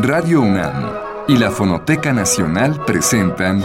[0.00, 0.92] Radio UNAM
[1.26, 3.64] y la Fonoteca Nacional presentan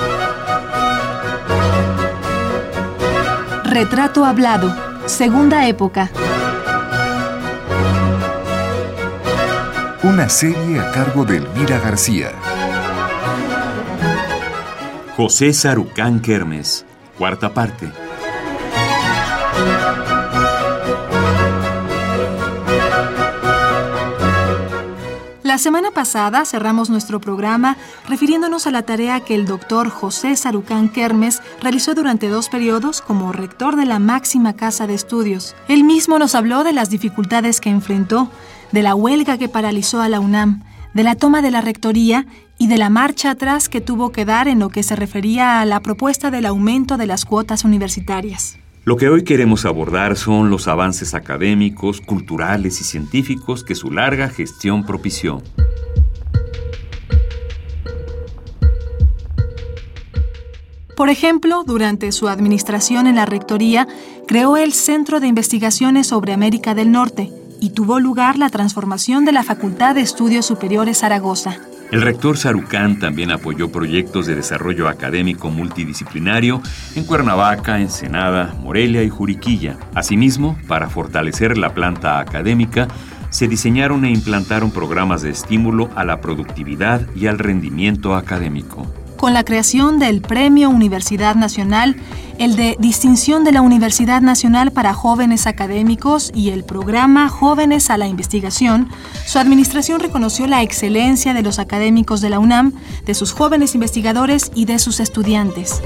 [3.64, 4.76] Retrato Hablado,
[5.06, 6.10] Segunda Época.
[10.02, 12.32] Una serie a cargo de Elvira García.
[15.16, 16.84] José Sarucán Kermes,
[17.20, 17.92] cuarta parte.
[25.54, 27.78] La semana pasada cerramos nuestro programa
[28.10, 33.32] refiriéndonos a la tarea que el doctor José Sarucán Kermes realizó durante dos periodos como
[33.32, 35.56] rector de la máxima casa de estudios.
[35.68, 38.32] Él mismo nos habló de las dificultades que enfrentó,
[38.72, 40.64] de la huelga que paralizó a la UNAM,
[40.96, 42.26] de la toma de la rectoría
[42.58, 45.66] y de la marcha atrás que tuvo que dar en lo que se refería a
[45.66, 48.58] la propuesta del aumento de las cuotas universitarias.
[48.86, 54.28] Lo que hoy queremos abordar son los avances académicos, culturales y científicos que su larga
[54.28, 55.42] gestión propició.
[60.98, 63.88] Por ejemplo, durante su administración en la Rectoría,
[64.28, 67.32] creó el Centro de Investigaciones sobre América del Norte
[67.62, 71.62] y tuvo lugar la transformación de la Facultad de Estudios Superiores Zaragoza.
[71.92, 76.62] El rector Sarucán también apoyó proyectos de desarrollo académico multidisciplinario
[76.96, 79.78] en Cuernavaca, Ensenada, Morelia y Juriquilla.
[79.94, 82.88] Asimismo, para fortalecer la planta académica,
[83.30, 88.92] se diseñaron e implantaron programas de estímulo a la productividad y al rendimiento académico
[89.24, 91.96] con la creación del Premio Universidad Nacional,
[92.40, 97.96] el de Distinción de la Universidad Nacional para Jóvenes Académicos y el programa Jóvenes a
[97.96, 98.90] la Investigación,
[99.26, 102.74] su administración reconoció la excelencia de los académicos de la UNAM,
[103.06, 105.82] de sus jóvenes investigadores y de sus estudiantes.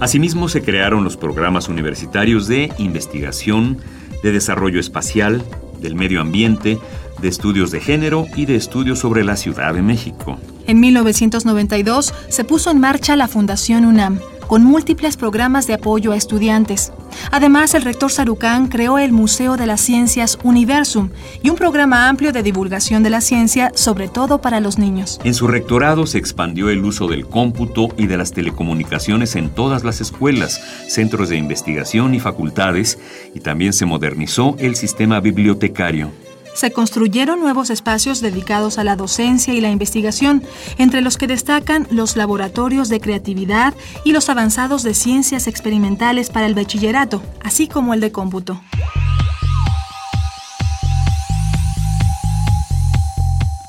[0.00, 3.78] Asimismo, se crearon los programas universitarios de investigación,
[4.24, 5.44] de desarrollo espacial,
[5.80, 6.78] del medio ambiente,
[7.20, 10.38] de estudios de género y de estudios sobre la Ciudad de México.
[10.66, 16.16] En 1992 se puso en marcha la Fundación UNAM, con múltiples programas de apoyo a
[16.16, 16.92] estudiantes.
[17.30, 21.10] Además, el rector Sarucán creó el Museo de las Ciencias Universum
[21.42, 25.20] y un programa amplio de divulgación de la ciencia, sobre todo para los niños.
[25.24, 29.84] En su rectorado se expandió el uso del cómputo y de las telecomunicaciones en todas
[29.84, 32.98] las escuelas, centros de investigación y facultades,
[33.34, 36.10] y también se modernizó el sistema bibliotecario
[36.54, 40.42] se construyeron nuevos espacios dedicados a la docencia y la investigación,
[40.78, 46.46] entre los que destacan los laboratorios de creatividad y los avanzados de ciencias experimentales para
[46.46, 48.60] el bachillerato, así como el de cómputo.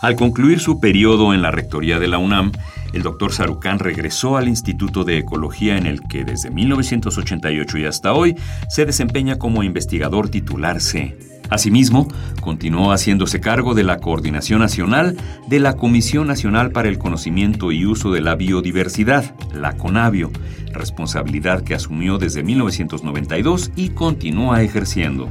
[0.01, 2.51] Al concluir su periodo en la rectoría de la UNAM,
[2.93, 8.13] el doctor Sarucán regresó al Instituto de Ecología en el que desde 1988 y hasta
[8.13, 8.35] hoy
[8.69, 11.34] se desempeña como investigador titular C.
[11.49, 12.07] Asimismo,
[12.41, 15.17] continuó haciéndose cargo de la coordinación nacional
[15.47, 20.31] de la Comisión Nacional para el Conocimiento y Uso de la Biodiversidad, la CONABIO,
[20.73, 25.29] responsabilidad que asumió desde 1992 y continúa ejerciendo.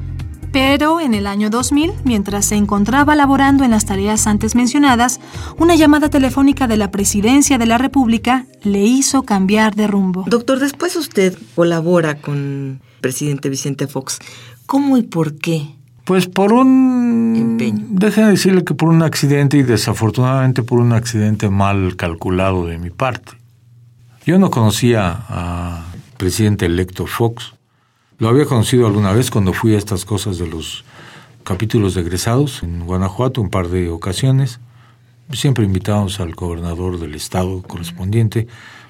[0.55, 5.19] Pero en el año 2000, mientras se encontraba laborando en las tareas antes mencionadas,
[5.59, 10.25] una llamada telefónica de la Presidencia de la República le hizo cambiar de rumbo.
[10.29, 14.21] Doctor, después usted colabora con el presidente Vicente Fox.
[14.67, 15.74] ¿Cómo y por qué?
[16.05, 17.35] Pues por un...
[17.35, 17.87] Empeño.
[17.89, 22.91] Déjenme decirle que por un accidente y desafortunadamente por un accidente mal calculado de mi
[22.91, 23.33] parte.
[24.27, 25.83] Yo no conocía al
[26.19, 27.55] presidente electo Fox.
[28.19, 30.85] Lo había conocido alguna vez cuando fui a estas cosas de los
[31.43, 34.61] capítulos de egresados en Guanajuato un par de ocasiones.
[35.33, 38.47] Siempre invitamos al gobernador del estado correspondiente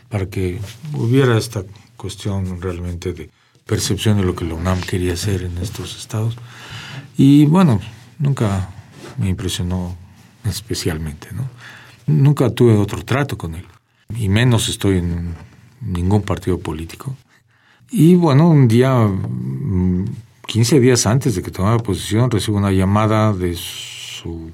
[0.09, 0.61] para que
[0.93, 1.63] hubiera esta
[1.97, 3.31] cuestión realmente de
[3.67, 6.37] percepción de lo que la UNAM quería hacer en estos estados.
[7.17, 7.81] Y bueno,
[8.19, 8.69] nunca
[9.19, 9.97] me impresionó
[10.45, 11.49] especialmente, ¿no?
[12.07, 13.65] Nunca tuve otro trato con él,
[14.17, 15.35] y menos estoy en
[15.81, 17.17] ningún partido político.
[17.91, 19.09] Y bueno, un día,
[20.47, 24.51] 15 mm, días antes de que tomara posición, recibo una llamada de su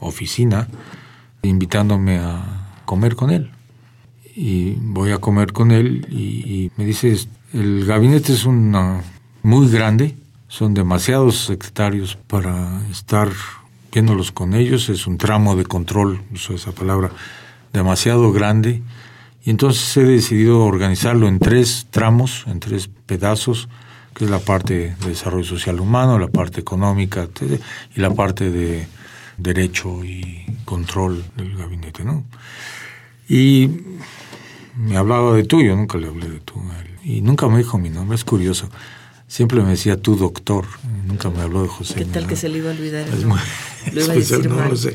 [0.00, 0.68] oficina
[1.42, 3.50] invitándome a comer con él.
[4.34, 7.16] Y voy a comer con él y, me dice,
[7.52, 9.02] el gabinete es una,
[9.42, 10.16] muy grande,
[10.52, 13.30] son demasiados secretarios para estar
[13.90, 17.10] viéndolos con ellos, es un tramo de control, uso esa palabra,
[17.72, 18.82] demasiado grande,
[19.46, 23.70] y entonces he decidido organizarlo en tres tramos, en tres pedazos,
[24.14, 27.28] que es la parte de desarrollo social humano, la parte económica
[27.96, 28.86] y la parte de
[29.38, 32.24] derecho y control del gabinete, ¿no?
[33.26, 33.70] Y
[34.76, 36.62] me hablaba de tú, yo nunca le hablé de tú
[37.02, 38.68] y nunca me dijo mi nombre, es curioso
[39.32, 40.66] siempre me decía tú doctor,
[41.06, 41.94] nunca me habló de José.
[41.94, 43.08] ¿Qué tal que se le iba a olvidar?
[43.08, 43.38] Es muy
[43.90, 44.92] lo iba a decir no lo sé.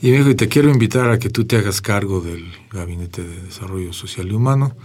[0.00, 3.24] Y me dijo, y te quiero invitar a que tú te hagas cargo del Gabinete
[3.24, 4.76] de Desarrollo Social y Humano,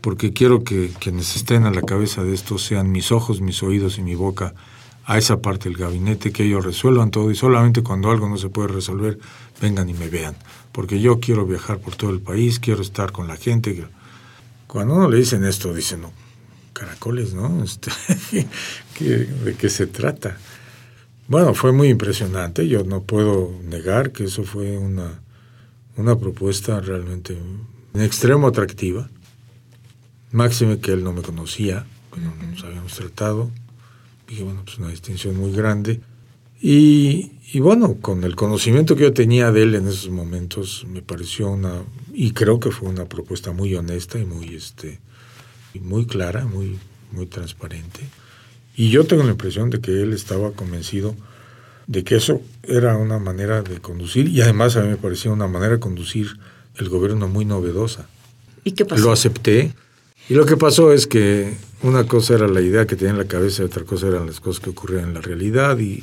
[0.00, 3.98] porque quiero que quienes estén a la cabeza de esto sean mis ojos, mis oídos
[3.98, 4.54] y mi boca
[5.04, 8.48] a esa parte del gabinete, que ellos resuelvan todo y solamente cuando algo no se
[8.48, 9.18] puede resolver,
[9.60, 10.34] vengan y me vean.
[10.72, 13.86] Porque yo quiero viajar por todo el país, quiero estar con la gente.
[14.66, 16.23] Cuando uno le dicen esto, dicen, no,
[16.74, 17.64] caracoles, ¿no?
[17.64, 17.90] Este,
[19.44, 20.36] ¿De qué se trata?
[21.26, 22.68] Bueno, fue muy impresionante.
[22.68, 25.22] Yo no puedo negar que eso fue una,
[25.96, 27.36] una propuesta realmente
[27.94, 29.08] en extremo atractiva.
[30.32, 33.50] Máxime que él no me conocía, que no nos habíamos tratado.
[34.28, 36.00] Dije, bueno, pues una distinción muy grande.
[36.60, 41.02] Y, y, bueno, con el conocimiento que yo tenía de él en esos momentos, me
[41.02, 41.82] pareció una,
[42.12, 45.00] y creo que fue una propuesta muy honesta y muy, este,
[45.80, 46.78] muy clara, muy,
[47.12, 48.00] muy transparente.
[48.76, 51.14] Y yo tengo la impresión de que él estaba convencido
[51.86, 55.46] de que eso era una manera de conducir y además a mí me parecía una
[55.46, 56.38] manera de conducir
[56.76, 58.06] el gobierno muy novedosa.
[58.64, 59.04] ¿Y qué pasó?
[59.04, 59.74] Lo acepté
[60.28, 63.26] y lo que pasó es que una cosa era la idea que tenía en la
[63.26, 66.02] cabeza y otra cosa eran las cosas que ocurrían en la realidad y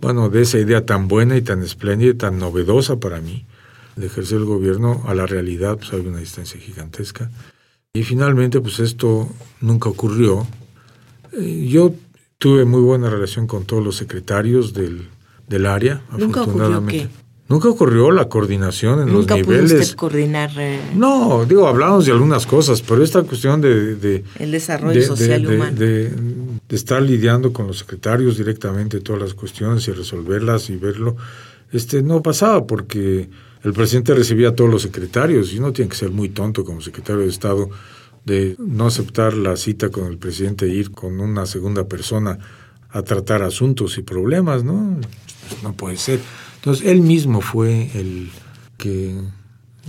[0.00, 3.44] bueno, de esa idea tan buena y tan espléndida y tan novedosa para mí
[3.96, 7.30] de ejercer el gobierno a la realidad pues hay una distancia gigantesca.
[7.96, 9.28] Y finalmente pues esto
[9.60, 10.46] nunca ocurrió.
[11.32, 11.92] Eh, yo
[12.38, 15.08] Tuve muy buena relación con todos los secretarios del,
[15.48, 17.04] del área, ¿Nunca afortunadamente.
[17.04, 17.26] Ocurrió qué?
[17.48, 19.70] Nunca ocurrió la coordinación en los niveles.
[19.70, 20.50] ¿Nunca usted coordinar?
[20.58, 20.80] Eh?
[20.94, 24.24] No, digo, hablamos de algunas cosas, pero esta cuestión de...
[24.38, 25.78] el desarrollo social humano.
[25.78, 26.12] De,
[26.68, 31.16] estar lidiando con los secretarios directamente todas las cuestiones y resolverlas y verlo,
[31.72, 33.30] este no pasaba porque
[33.66, 36.80] el presidente recibía a todos los secretarios y no tiene que ser muy tonto como
[36.80, 37.68] secretario de Estado
[38.24, 42.38] de no aceptar la cita con el presidente e ir con una segunda persona
[42.90, 44.98] a tratar asuntos y problemas, ¿no?
[45.48, 46.20] Pues no puede ser.
[46.56, 48.30] Entonces, él mismo fue el
[48.78, 49.14] que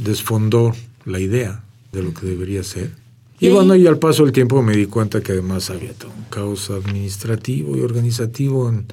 [0.03, 0.74] desfondó
[1.06, 2.91] la idea de lo que debería ser.
[3.39, 6.25] Y bueno, y al paso del tiempo me di cuenta que además había todo un
[6.31, 8.88] caos administrativo y organizativo en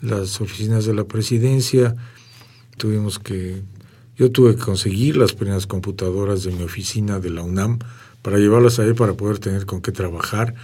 [0.00, 1.96] las oficinas de la presidencia.
[2.78, 3.62] Tuvimos que,
[4.16, 7.78] yo tuve que conseguir las primeras computadoras de mi oficina de la UNAM
[8.20, 10.54] para llevarlas ahí para poder tener con qué trabajar.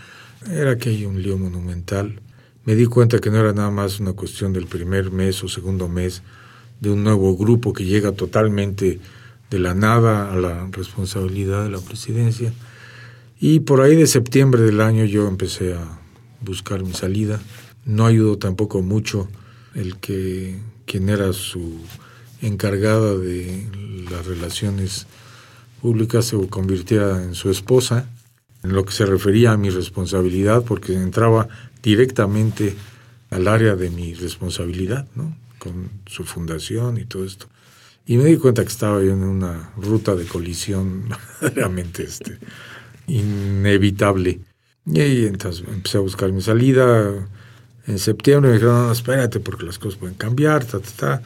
[0.51, 2.21] Era que hay un lío monumental.
[2.65, 5.89] Me di cuenta que no era nada más una cuestión del primer mes o segundo
[5.89, 6.23] mes
[6.81, 9.01] de un nuevo grupo que llega totalmente
[9.51, 12.53] de la nada a la responsabilidad de la presidencia.
[13.41, 15.99] Y por ahí de septiembre del año yo empecé a
[16.41, 17.41] buscar mi salida.
[17.85, 19.29] No ayudó tampoco mucho
[19.75, 21.81] el que quien era su
[22.43, 23.67] encargada de
[24.11, 25.07] las relaciones
[25.81, 28.09] pública se convirtiera en su esposa,
[28.63, 31.49] en lo que se refería a mi responsabilidad, porque entraba
[31.83, 32.75] directamente
[33.31, 35.37] al área de mi responsabilidad, ¿no?
[35.59, 37.47] con su fundación y todo esto.
[38.07, 41.09] Y me di cuenta que estaba en una ruta de colisión
[41.55, 42.39] realmente este,
[43.07, 44.41] inevitable.
[44.87, 47.29] Y ahí entonces empecé a buscar mi salida.
[47.87, 51.23] En septiembre me dijeron, no, espérate, porque las cosas pueden cambiar, ta, ta, ta.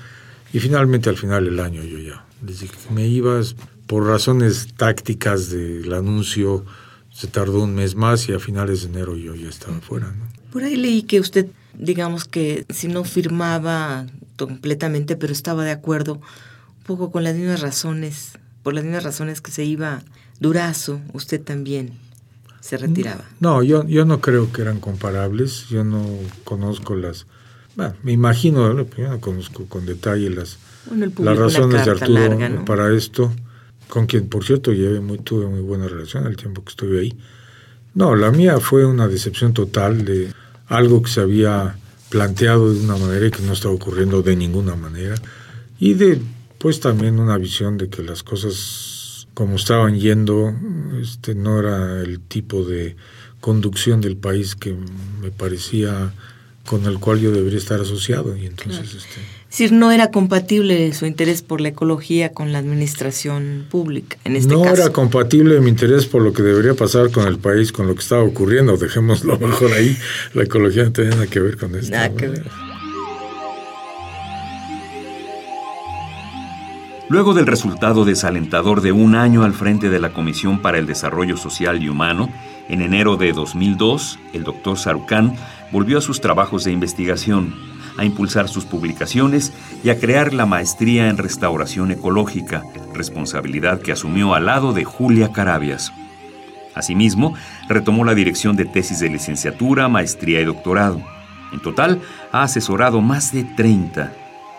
[0.53, 3.57] Y finalmente, al final del año, yo ya que me ibas,
[3.87, 6.65] por razones tácticas del anuncio
[7.13, 10.13] se tardó un mes más y a finales de enero yo ya estaba fuera.
[10.51, 14.07] Por ahí leí que usted, digamos que si no firmaba
[14.37, 18.33] completamente, pero estaba de acuerdo un poco con las mismas razones,
[18.63, 20.03] por las mismas razones que se iba
[20.41, 21.93] Durazo, usted también
[22.61, 23.25] se retiraba.
[23.41, 26.05] No, yo, yo no creo que eran comparables, yo no
[26.45, 27.27] conozco las...
[27.77, 30.59] Bueno, me imagino, yo no conozco con detalle las,
[31.19, 33.33] las razones de Arturo para esto
[33.93, 37.15] con quien por cierto llevé muy, tuve muy buena relación el tiempo que estuve ahí.
[37.93, 40.33] No, la mía fue una decepción total de
[40.67, 41.77] algo que se había
[42.09, 45.17] planteado de una manera y que no estaba ocurriendo de ninguna manera.
[45.79, 46.23] Y de,
[46.57, 50.55] pues también una visión de que las cosas como estaban yendo,
[50.99, 52.97] este, no era el tipo de
[53.43, 54.75] conducción del país que
[55.21, 56.15] me parecía
[56.67, 58.37] con el cual yo debería estar asociado.
[58.37, 63.67] Y entonces, este, decir, no era compatible su interés por la ecología con la administración
[63.71, 64.77] pública, en este no caso.
[64.77, 67.95] No era compatible mi interés por lo que debería pasar con el país, con lo
[67.95, 68.77] que estaba ocurriendo.
[68.77, 69.97] Dejémoslo mejor ahí.
[70.35, 71.91] La ecología no tiene nada que ver con esto.
[71.91, 72.45] Nada que ver.
[77.13, 81.37] Luego del resultado desalentador de un año al frente de la Comisión para el Desarrollo
[81.37, 82.31] Social y Humano,
[82.71, 85.37] en enero de 2002, el doctor Sarucán
[85.73, 87.55] volvió a sus trabajos de investigación
[87.97, 89.53] a impulsar sus publicaciones
[89.85, 92.63] y a crear la maestría en restauración ecológica,
[92.95, 95.93] responsabilidad que asumió al lado de Julia Carabias.
[96.75, 97.35] Asimismo,
[97.69, 101.03] retomó la dirección de tesis de licenciatura, maestría y doctorado.
[101.53, 102.01] En total,
[102.33, 104.13] ha asesorado más de 30.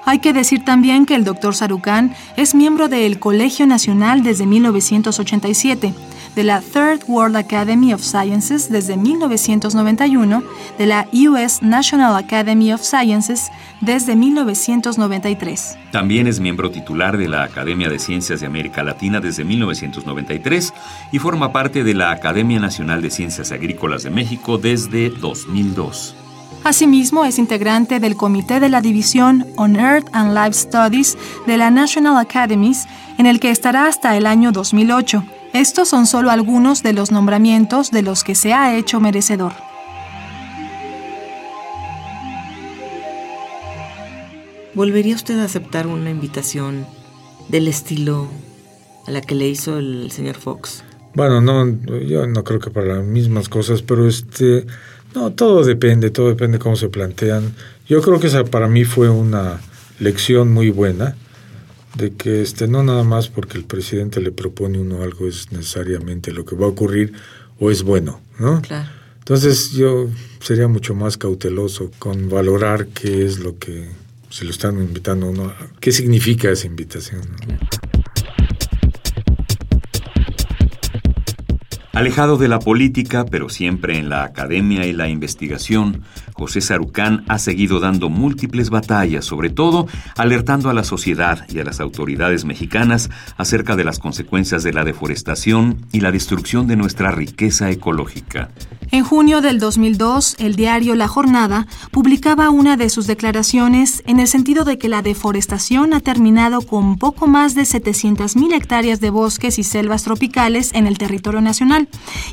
[0.06, 5.94] Hay que decir también que el doctor Sarucán es miembro del Colegio Nacional desde 1987,
[6.36, 10.44] de la Third World Academy of Sciences desde 1991,
[10.78, 13.50] de la US National Academy of Sciences
[13.82, 15.78] desde 1993.
[15.92, 20.74] También es miembro titular de la Academia de Ciencias de América Latina desde 1993
[21.12, 26.16] y forma parte de la Academia Nacional de Ciencias Agrícolas de México desde 2002.
[26.64, 31.70] Asimismo, es integrante del Comité de la División On Earth and Life Studies de la
[31.70, 32.88] National Academies,
[33.18, 35.24] en el que estará hasta el año 2008.
[35.54, 39.54] Estos son solo algunos de los nombramientos de los que se ha hecho merecedor.
[44.74, 46.88] ¿Volvería usted a aceptar una invitación
[47.50, 48.28] del estilo
[49.06, 50.84] a la que le hizo el señor Fox?
[51.14, 51.68] Bueno, no,
[52.00, 54.66] yo no creo que para las mismas cosas, pero este,
[55.14, 57.54] no, todo depende, todo depende cómo se plantean.
[57.88, 59.62] Yo creo que esa para mí fue una
[60.00, 61.16] lección muy buena
[61.96, 66.32] de que este no nada más porque el presidente le propone uno algo es necesariamente
[66.32, 67.14] lo que va a ocurrir
[67.60, 68.62] o es bueno, ¿no?
[68.62, 68.90] Claro.
[69.20, 70.10] Entonces yo
[70.42, 73.88] sería mucho más cauteloso con valorar qué es lo que
[74.30, 77.22] se lo están invitando a uno, qué significa esa invitación.
[81.96, 86.02] Alejado de la política, pero siempre en la academia y la investigación,
[86.34, 89.86] José Sarucán ha seguido dando múltiples batallas, sobre todo
[90.18, 94.84] alertando a la sociedad y a las autoridades mexicanas acerca de las consecuencias de la
[94.84, 98.50] deforestación y la destrucción de nuestra riqueza ecológica.
[98.90, 104.28] En junio del 2002, el diario La Jornada publicaba una de sus declaraciones en el
[104.28, 109.58] sentido de que la deforestación ha terminado con poco más de 700.000 hectáreas de bosques
[109.58, 111.42] y selvas tropicales en el territorio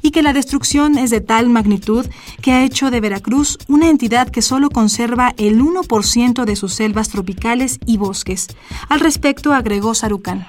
[0.03, 2.07] y que la destrucción es de tal magnitud
[2.43, 7.09] que ha hecho de Veracruz una entidad que solo conserva el 1% de sus selvas
[7.09, 8.49] tropicales y bosques.
[8.89, 10.47] Al respecto agregó Sarucán.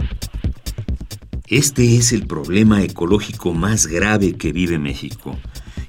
[1.48, 5.38] Este es el problema ecológico más grave que vive México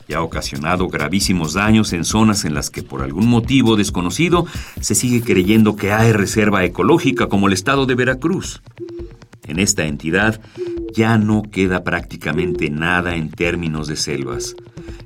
[0.08, 4.46] y ha ocasionado gravísimos daños en zonas en las que por algún motivo desconocido
[4.80, 8.60] se sigue creyendo que hay reserva ecológica como el estado de Veracruz.
[9.46, 10.40] En esta entidad
[10.94, 14.54] ya no queda prácticamente nada en términos de selvas.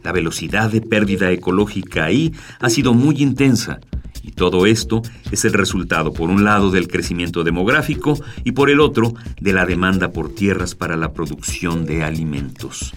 [0.02, 3.80] La velocidad de pérdida ecológica ahí ha sido muy intensa
[4.26, 8.80] y todo esto es el resultado, por un lado, del crecimiento demográfico y por el
[8.80, 12.92] otro, de la demanda por tierras para la producción de alimentos.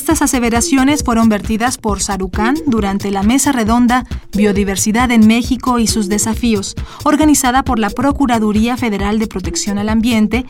[0.00, 6.08] Estas aseveraciones fueron vertidas por Sarucán durante la mesa redonda Biodiversidad en México y sus
[6.08, 10.46] desafíos, organizada por la Procuraduría Federal de Protección al Ambiente.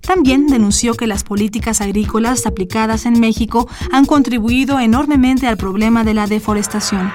[0.00, 6.14] También denunció que las políticas agrícolas aplicadas en México han contribuido enormemente al problema de
[6.14, 7.12] la deforestación.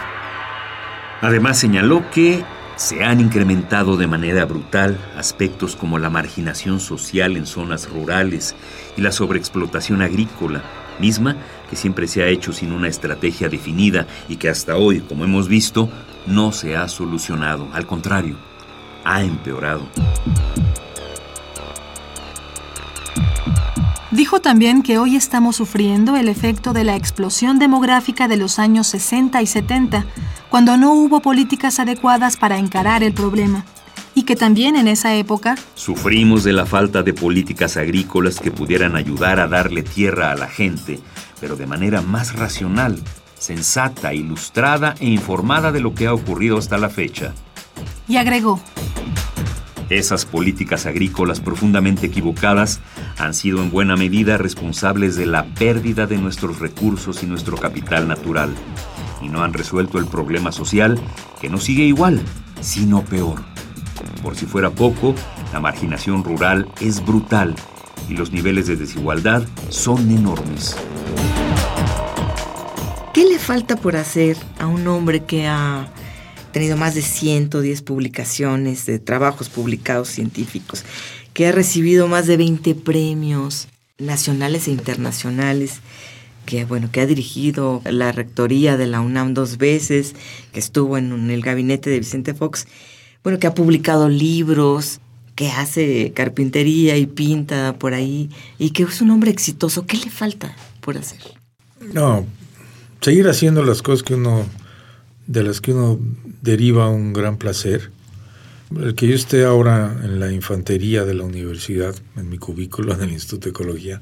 [1.21, 7.47] Además señaló que se han incrementado de manera brutal aspectos como la marginación social en
[7.47, 8.55] zonas rurales
[8.95, 10.61] y la sobreexplotación agrícola,
[10.99, 11.35] misma
[11.69, 15.47] que siempre se ha hecho sin una estrategia definida y que hasta hoy, como hemos
[15.47, 15.89] visto,
[16.25, 17.67] no se ha solucionado.
[17.73, 18.37] Al contrario,
[19.03, 19.87] ha empeorado.
[24.11, 28.87] Dijo también que hoy estamos sufriendo el efecto de la explosión demográfica de los años
[28.87, 30.05] 60 y 70,
[30.49, 33.65] cuando no hubo políticas adecuadas para encarar el problema
[34.15, 38.95] y que también en esa época sufrimos de la falta de políticas agrícolas que pudieran
[38.95, 40.99] ayudar a darle tierra a la gente,
[41.39, 42.99] pero de manera más racional,
[43.37, 47.33] sensata, ilustrada e informada de lo que ha ocurrido hasta la fecha.
[48.07, 48.59] Y agregó,
[49.89, 52.79] esas políticas agrícolas profundamente equivocadas
[53.17, 58.07] han sido en buena medida responsables de la pérdida de nuestros recursos y nuestro capital
[58.07, 58.53] natural,
[59.21, 60.99] y no han resuelto el problema social
[61.41, 62.21] que no sigue igual,
[62.61, 63.48] sino peor.
[64.21, 65.15] Por si fuera poco,
[65.53, 67.55] la marginación rural es brutal
[68.09, 70.75] y los niveles de desigualdad son enormes.
[73.13, 75.87] ¿Qué le falta por hacer a un hombre que ha
[76.51, 80.83] tenido más de 110 publicaciones de trabajos publicados científicos,
[81.33, 85.79] que ha recibido más de 20 premios nacionales e internacionales,
[86.45, 90.15] que bueno, que ha dirigido la rectoría de la UNAM dos veces,
[90.51, 92.65] que estuvo en el gabinete de Vicente Fox,
[93.23, 94.99] bueno, que ha publicado libros,
[95.35, 99.85] que hace carpintería y pinta por ahí, y que es un hombre exitoso.
[99.85, 101.19] ¿Qué le falta por hacer?
[101.93, 102.25] No,
[103.01, 104.45] seguir haciendo las cosas que uno,
[105.27, 105.99] de las que uno
[106.41, 107.91] deriva un gran placer,
[108.75, 113.01] El que yo esté ahora en la infantería de la universidad, en mi cubículo en
[113.01, 114.01] el Instituto de Ecología,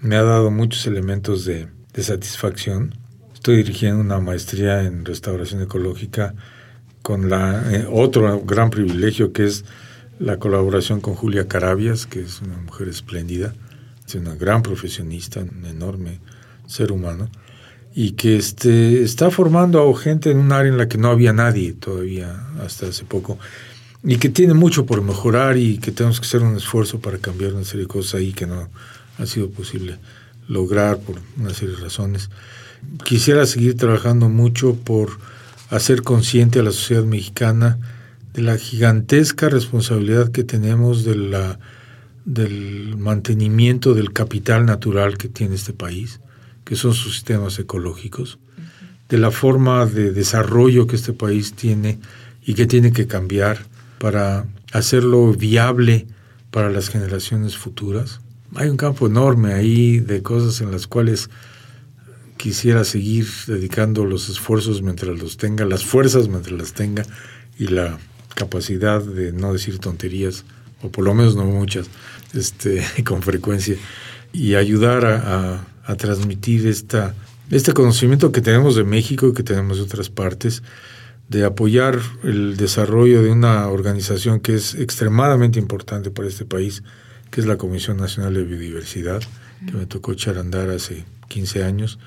[0.00, 2.94] me ha dado muchos elementos de, satisfacción.
[3.34, 6.34] Estoy dirigiendo una maestría en restauración ecológica
[7.04, 9.66] con la, eh, otro gran privilegio que es
[10.18, 13.52] la colaboración con Julia Carabias, que es una mujer espléndida,
[14.08, 16.20] es una gran profesionista, un enorme
[16.66, 17.28] ser humano,
[17.94, 21.34] y que este, está formando a gente en un área en la que no había
[21.34, 23.38] nadie todavía hasta hace poco,
[24.02, 27.52] y que tiene mucho por mejorar y que tenemos que hacer un esfuerzo para cambiar
[27.52, 28.70] una serie de cosas ahí que no
[29.18, 29.98] ha sido posible
[30.48, 32.30] lograr por una serie de razones.
[33.04, 35.10] Quisiera seguir trabajando mucho por
[35.74, 37.78] hacer consciente a la sociedad mexicana
[38.32, 46.20] de la gigantesca responsabilidad que tenemos del mantenimiento del capital natural que tiene este país,
[46.64, 48.38] que son sus sistemas ecológicos,
[49.08, 51.98] de la forma de desarrollo que este país tiene
[52.44, 53.58] y que tiene que cambiar
[53.98, 56.06] para hacerlo viable
[56.52, 58.20] para las generaciones futuras.
[58.54, 61.30] Hay un campo enorme ahí de cosas en las cuales
[62.36, 67.04] quisiera seguir dedicando los esfuerzos mientras los tenga, las fuerzas mientras las tenga
[67.58, 67.98] y la
[68.34, 70.44] capacidad de no decir tonterías,
[70.82, 71.88] o por lo menos no muchas,
[72.34, 73.76] este, con frecuencia,
[74.32, 75.66] y ayudar a,
[75.98, 77.14] transmitir esta,
[77.50, 80.62] este conocimiento que tenemos de México y que tenemos de otras partes,
[81.28, 86.82] de apoyar el desarrollo de una organización que es extremadamente importante para este país,
[87.30, 89.22] que es la Comisión Nacional de Biodiversidad,
[89.66, 91.98] que me tocó echar a andar hace 15 años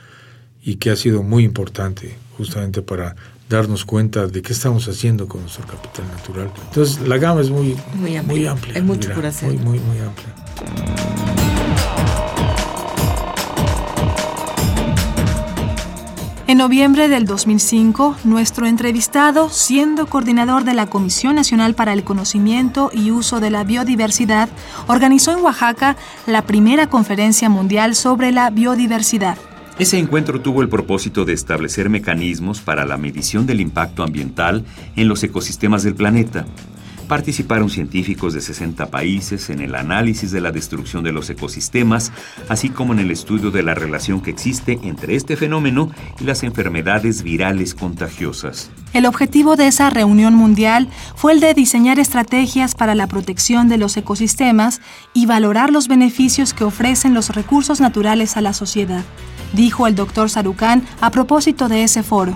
[0.63, 3.15] y que ha sido muy importante justamente para
[3.49, 6.51] darnos cuenta de qué estamos haciendo con nuestro capital natural.
[6.69, 8.55] Entonces, la gama es muy, muy amplia.
[8.75, 9.49] Hay mucho por hacer.
[9.49, 10.33] Muy, muy, muy amplia.
[16.47, 22.89] En noviembre del 2005, nuestro entrevistado, siendo coordinador de la Comisión Nacional para el Conocimiento
[22.93, 24.47] y Uso de la Biodiversidad,
[24.87, 29.37] organizó en Oaxaca la primera conferencia mundial sobre la biodiversidad.
[29.79, 35.07] Ese encuentro tuvo el propósito de establecer mecanismos para la medición del impacto ambiental en
[35.07, 36.47] los ecosistemas del planeta.
[37.07, 42.11] Participaron científicos de 60 países en el análisis de la destrucción de los ecosistemas,
[42.49, 46.43] así como en el estudio de la relación que existe entre este fenómeno y las
[46.43, 48.69] enfermedades virales contagiosas.
[48.93, 53.77] El objetivo de esa reunión mundial fue el de diseñar estrategias para la protección de
[53.77, 54.81] los ecosistemas
[55.13, 59.03] y valorar los beneficios que ofrecen los recursos naturales a la sociedad
[59.53, 62.33] dijo el doctor Sarucán a propósito de ese foro.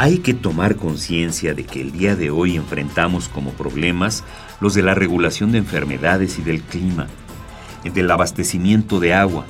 [0.00, 4.22] Hay que tomar conciencia de que el día de hoy enfrentamos como problemas
[4.60, 7.08] los de la regulación de enfermedades y del clima,
[7.82, 9.44] del abastecimiento de agua,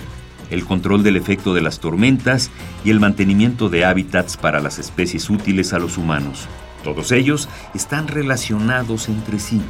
[0.49, 2.51] el control del efecto de las tormentas
[2.83, 6.47] y el mantenimiento de hábitats para las especies útiles a los humanos.
[6.83, 9.61] Todos ellos están relacionados entre sí.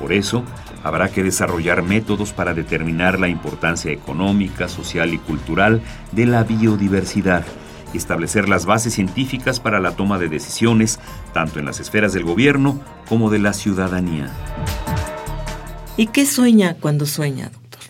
[0.00, 0.42] Por eso,
[0.84, 7.44] Habrá que desarrollar métodos para determinar la importancia económica, social y cultural de la biodiversidad
[7.96, 11.00] y establecer las bases científicas para la toma de decisiones,
[11.32, 12.78] tanto en las esferas del gobierno
[13.08, 14.30] como de la ciudadanía.
[15.96, 17.80] ¿Y qué sueña cuando sueña, doctor?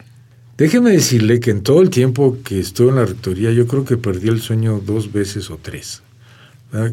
[0.57, 3.97] Déjeme decirle que en todo el tiempo que estuve en la rectoría, yo creo que
[3.97, 6.03] perdí el sueño dos veces o tres.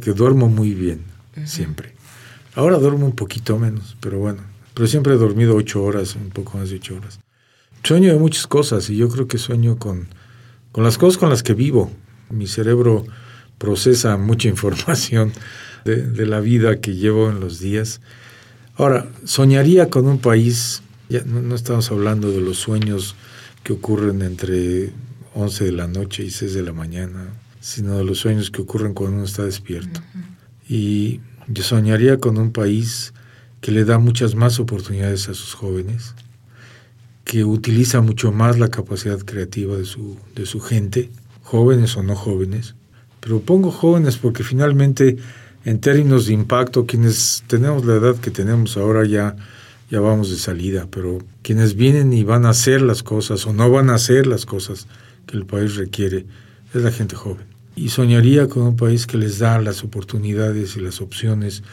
[0.01, 1.01] Que duermo muy bien,
[1.45, 1.93] siempre.
[2.55, 4.41] Ahora duermo un poquito menos, pero bueno,
[4.73, 7.19] pero siempre he dormido ocho horas, un poco más de ocho horas.
[7.83, 10.07] Sueño de muchas cosas y yo creo que sueño con,
[10.71, 11.91] con las cosas con las que vivo.
[12.29, 13.05] Mi cerebro
[13.57, 15.31] procesa mucha información
[15.85, 18.01] de, la vida que llevo en los días.
[18.75, 23.15] Ahora, soñaría con un país, ya no, estamos hablando de los sueños
[23.63, 24.91] que ocurren entre
[25.35, 27.27] 11 de la noche y 6 de la mañana,
[27.59, 30.01] sino de los sueños que ocurren cuando uno está despierto.
[30.67, 33.13] Y yo soñaría con un país
[33.61, 36.15] que le da muchas más oportunidades a sus jóvenes,
[37.23, 41.09] que utiliza mucho más la capacidad creativa de su, de su gente,
[41.43, 42.75] jóvenes o no jóvenes.
[43.19, 45.17] Pero pongo jóvenes porque finalmente,
[45.65, 49.35] en términos de impacto, quienes tenemos la edad que tenemos ahora ya,
[49.89, 53.69] ya vamos de salida, pero quienes vienen y van a hacer las cosas o no
[53.69, 54.87] van a hacer las cosas
[55.25, 56.25] que el país requiere,
[56.73, 57.45] es la gente joven.
[57.75, 61.63] Y soñaría con un país que les da las oportunidades y las opciones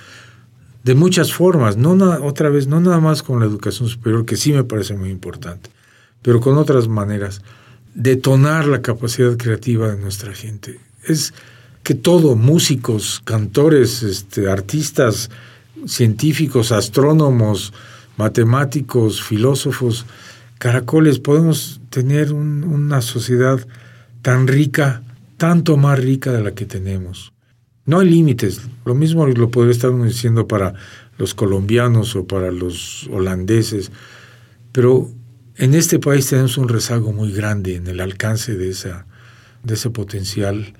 [0.83, 1.92] de muchas formas, no
[2.24, 5.70] otra vez, no nada más con la educación superior, que sí me parece muy importante,
[6.22, 7.42] pero con otras maneras,
[7.94, 10.79] detonar la capacidad creativa de nuestra gente.
[11.05, 11.35] Es
[11.83, 15.31] que todo, músicos, cantores, este, artistas,
[15.87, 17.72] científicos, astrónomos,
[18.16, 20.07] matemáticos, filósofos,
[20.59, 23.66] caracoles, podemos tener una sociedad
[24.22, 25.03] tan rica,
[25.38, 27.33] tanto más rica de la que tenemos
[27.87, 28.61] No hay límites.
[28.85, 30.74] Lo mismo lo podría estar diciendo para
[31.16, 33.90] los colombianos o para los holandeses,
[34.72, 35.11] pero
[35.61, 39.05] en este país tenemos un rezago muy grande en el alcance de, esa,
[39.62, 40.73] de ese potencial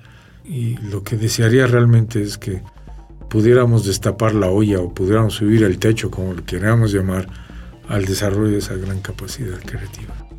[0.43, 2.63] y lo que desearía realmente es que
[3.29, 7.27] pudiéramos destapar la olla o pudiéramos subir el techo, como lo queramos llamar,
[7.87, 10.30] al desarrollo de esa gran capacidad creativa.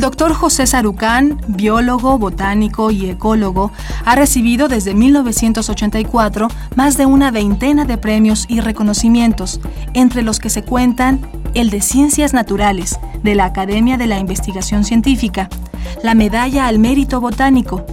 [0.00, 3.70] El doctor José Sarucán, biólogo, botánico y ecólogo,
[4.06, 9.60] ha recibido desde 1984 más de una veintena de premios y reconocimientos,
[9.92, 11.20] entre los que se cuentan
[11.52, 15.50] el de Ciencias Naturales, de la Academia de la Investigación Científica,
[16.02, 17.84] la Medalla al Mérito Botánico,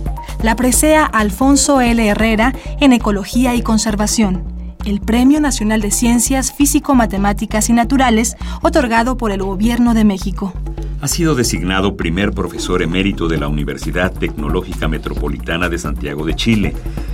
[0.41, 2.07] la presea Alfonso L.
[2.07, 4.45] Herrera en Ecología y Conservación,
[4.85, 10.53] el Premio Nacional de Ciencias Físico-Matemáticas y Naturales, otorgado por el Gobierno de México.
[10.99, 16.73] Ha sido designado primer profesor emérito de la Universidad Tecnológica Metropolitana de Santiago de Chile.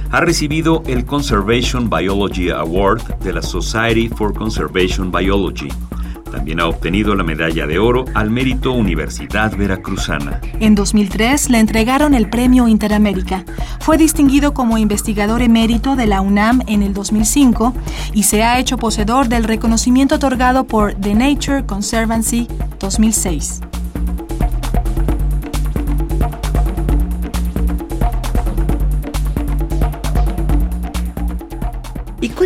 [0.09, 5.67] Ha recibido el Conservation Biology Award de la Society for Conservation Biology.
[6.33, 10.41] También ha obtenido la medalla de oro al mérito Universidad Veracruzana.
[10.59, 13.45] En 2003 le entregaron el Premio Interamérica.
[13.79, 17.75] Fue distinguido como investigador emérito de la UNAM en el 2005
[18.15, 22.47] y se ha hecho poseedor del reconocimiento otorgado por The Nature Conservancy
[22.79, 23.61] 2006.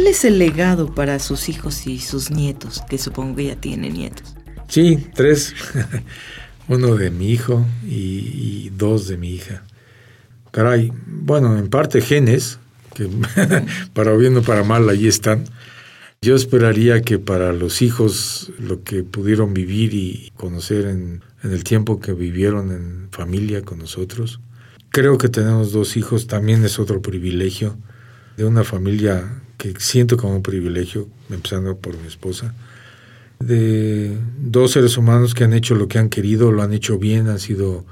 [0.08, 3.90] Cuál es el legado para sus hijos y sus nietos, que supongo que ya tiene
[3.90, 4.36] nietos?
[4.70, 5.54] Sí, tres.
[6.70, 9.64] Uno de mi hijo y, dos de mi hija.
[10.52, 12.58] Caray, bueno, en parte genes,
[12.94, 13.10] que
[13.94, 15.44] para bien o para mal ahí están.
[16.22, 22.00] Yo esperaría que para los hijos lo que pudieron vivir y conocer en el tiempo
[22.00, 24.40] que vivieron en familia con nosotros,
[24.90, 27.78] creo que tenemos dos hijos, también es otro privilegio
[28.38, 32.54] de una familia que siento como un privilegio, empezando por mi esposa,
[33.40, 37.28] de dos seres humanos que han hecho lo que han querido, lo han hecho bien,
[37.28, 37.86] han sido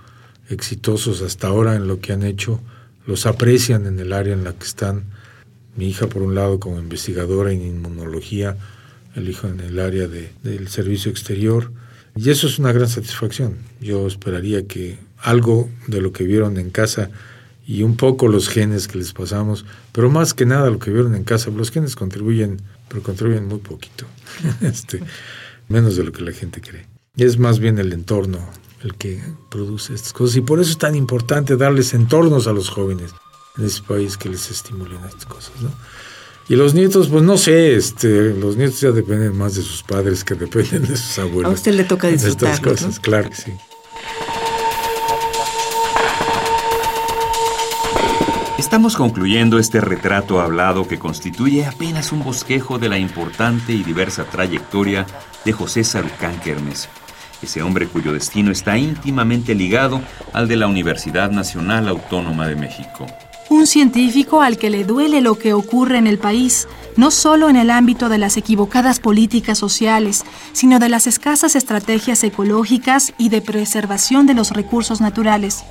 [0.49, 2.60] exitosos hasta ahora en lo que han hecho,
[3.06, 5.04] los aprecian en el área en la que están.
[5.75, 8.58] Mi hija, por un lado, como investigadora en inmunología,
[9.15, 11.71] el hijo en el área de, del servicio exterior.
[12.15, 13.58] Y eso es una gran satisfacción.
[13.82, 17.10] Yo esperaría que algo de lo que vieron en casa
[17.65, 21.15] y un poco los genes que les pasamos, pero más que nada lo que vieron
[21.15, 24.06] en casa, los genes contribuyen, pero contribuyen muy poquito,
[24.62, 25.01] este,
[25.67, 26.88] menos de lo que la gente cree.
[27.17, 28.39] Es más bien el entorno
[28.84, 32.69] el que produce estas cosas y por eso es tan importante darles entornos a los
[32.69, 33.12] jóvenes
[33.58, 35.71] en ese país que les estimulen estas cosas, ¿no?
[36.47, 40.23] Y los nietos, pues no sé, este, los nietos ya dependen más de sus padres
[40.23, 41.51] que dependen de sus abuelos.
[41.51, 42.54] A usted le toca disfrutar.
[42.54, 43.51] Estas cosas, claro que sí.
[48.65, 54.23] Estamos concluyendo este retrato hablado que constituye apenas un bosquejo de la importante y diversa
[54.23, 55.06] trayectoria
[55.45, 56.89] de José Sarucán Kermes,
[57.43, 60.01] ese hombre cuyo destino está íntimamente ligado
[60.34, 63.06] al de la Universidad Nacional Autónoma de México.
[63.49, 67.58] Un científico al que le duele lo que ocurre en el país, no solo en
[67.58, 73.41] el ámbito de las equivocadas políticas sociales, sino de las escasas estrategias ecológicas y de
[73.41, 75.63] preservación de los recursos naturales.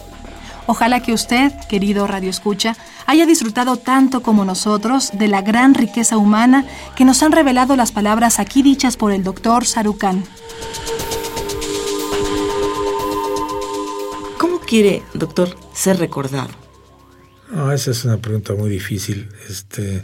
[0.66, 6.16] Ojalá que usted, querido Radio Escucha, haya disfrutado tanto como nosotros de la gran riqueza
[6.16, 10.24] humana que nos han revelado las palabras aquí dichas por el doctor Sarucán.
[14.38, 16.50] ¿Cómo quiere, doctor, ser recordado?
[17.54, 19.28] Ah, esa es una pregunta muy difícil.
[19.48, 20.02] Este,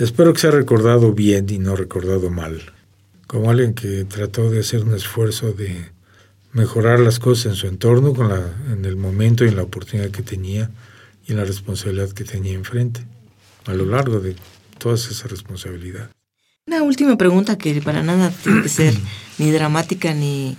[0.00, 2.60] espero que sea recordado bien y no recordado mal.
[3.28, 5.90] Como alguien que trató de hacer un esfuerzo de
[6.52, 8.40] mejorar las cosas en su entorno con la,
[8.72, 10.70] en el momento y en la oportunidad que tenía
[11.26, 13.04] y en la responsabilidad que tenía enfrente
[13.66, 14.36] a lo largo de
[14.78, 16.10] toda esa responsabilidad.
[16.66, 18.94] Una última pregunta que para nada tiene que ser
[19.38, 20.56] ni dramática ni,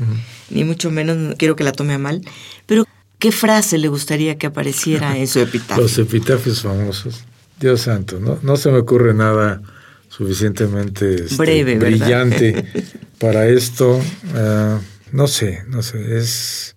[0.49, 2.21] ni mucho menos quiero que la tome a mal,
[2.65, 2.85] pero
[3.19, 5.83] ¿qué frase le gustaría que apareciera en su epitafio?
[5.83, 7.23] Los epitafios famosos.
[7.59, 9.61] Dios santo, no, no se me ocurre nada
[10.09, 12.65] suficientemente este, Breve, brillante
[13.19, 14.01] para esto.
[14.35, 14.79] Ah,
[15.11, 16.75] no sé, no sé, es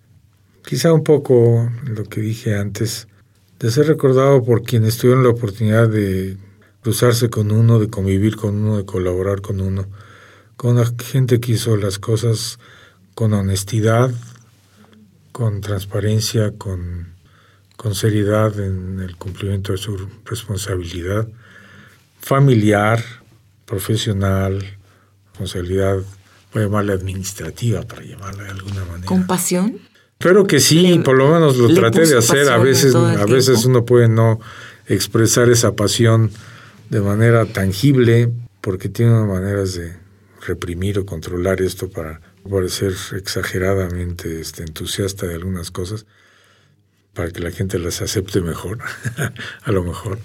[0.65, 3.09] quizá un poco lo que dije antes,
[3.59, 6.37] de ser recordado por quienes tuvieron la oportunidad de
[6.83, 9.87] cruzarse con uno, de convivir con uno, de colaborar con uno,
[10.57, 12.59] con la gente que hizo las cosas
[13.15, 14.11] con honestidad,
[15.33, 17.15] con transparencia, con,
[17.77, 21.29] con seriedad en el cumplimiento de su responsabilidad
[22.21, 23.03] familiar,
[23.67, 24.79] profesional,
[25.27, 25.99] responsabilidad
[26.55, 29.07] voy a llamarle administrativa para llamarla de alguna manera.
[29.07, 29.79] ¿Compasión?
[30.13, 32.49] Espero que sí, por lo menos lo traté de hacer.
[32.49, 34.41] A veces, a veces uno puede no
[34.87, 36.31] expresar esa pasión
[36.89, 39.97] de manera tangible porque tiene maneras de
[40.47, 46.07] reprimir o controlar esto para parecer exageradamente este, entusiasta de algunas cosas
[47.15, 48.79] para que la gente las acepte mejor,
[49.63, 50.19] a lo mejor.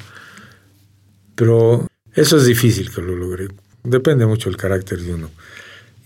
[1.35, 3.47] Pero eso es difícil que lo logre.
[3.83, 5.29] Depende mucho del carácter de uno.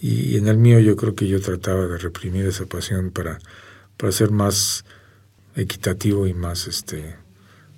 [0.03, 3.39] Y en el mío yo creo que yo trataba de reprimir esa pasión para,
[3.95, 4.83] para ser más
[5.55, 7.15] equitativo y más este,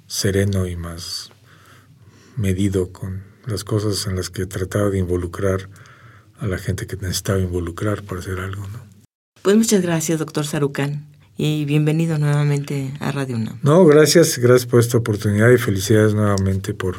[0.08, 1.30] sereno y más
[2.36, 5.70] medido con las cosas en las que trataba de involucrar
[6.40, 8.64] a la gente que necesitaba involucrar para hacer algo.
[8.70, 8.80] ¿no?
[9.44, 11.06] Pues muchas gracias, doctor Sarucán,
[11.38, 13.60] y bienvenido nuevamente a Radio UNAM.
[13.62, 16.98] No, gracias, gracias por esta oportunidad y felicidades nuevamente por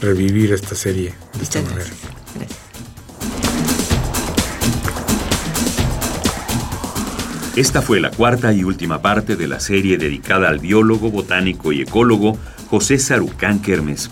[0.00, 1.82] revivir esta serie de esta manera.
[1.82, 2.11] Gracias.
[7.54, 11.82] Esta fue la cuarta y última parte de la serie dedicada al biólogo, botánico y
[11.82, 12.38] ecólogo
[12.70, 14.10] José Sarucán Kermes.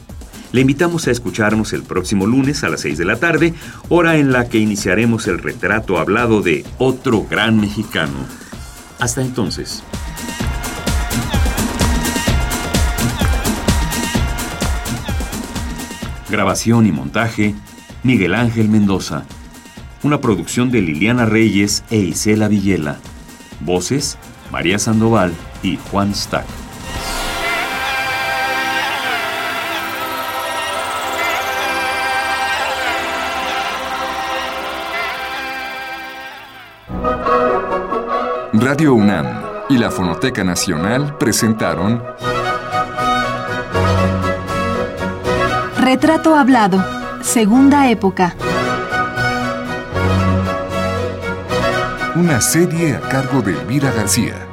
[0.53, 3.55] Le invitamos a escucharnos el próximo lunes a las 6 de la tarde,
[3.88, 8.12] hora en la que iniciaremos el retrato hablado de otro gran mexicano.
[8.98, 9.83] Hasta entonces.
[16.29, 17.55] Grabación y montaje,
[18.03, 19.24] Miguel Ángel Mendoza.
[20.03, 22.98] Una producción de Liliana Reyes e Isela Villela.
[23.60, 24.18] Voces,
[24.50, 26.46] María Sandoval y Juan Stack.
[38.52, 39.26] Radio UNAM
[39.70, 42.02] y la Fonoteca Nacional presentaron
[45.78, 46.84] Retrato Hablado,
[47.22, 48.34] Segunda Época.
[52.20, 54.49] Una serie a cargo de Elvira García.